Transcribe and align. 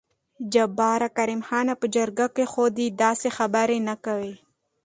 جبار: 0.53 1.01
کريم 1.17 1.41
خانه 1.47 1.73
په 1.81 1.85
جرګه 1.95 2.27
کې 2.35 2.43
خو 2.51 2.63
دې 2.77 2.87
داسې 3.03 3.27
خبرې 3.37 3.77
نه 3.87 3.95
کوې. 4.05 4.33